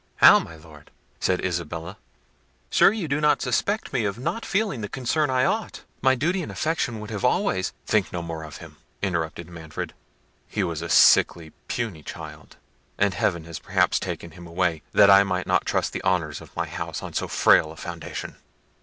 [0.15, 1.95] "How, my Lord!" said Isabella;
[2.71, 6.41] "sure you do not suspect me of not feeling the concern I ought: my duty
[6.41, 9.93] and affection would have always—" "Think no more of him," interrupted Manfred;
[10.47, 12.57] "he was a sickly, puny child,
[12.97, 16.55] and Heaven has perhaps taken him away, that I might not trust the honours of
[16.55, 18.37] my house on so frail a foundation.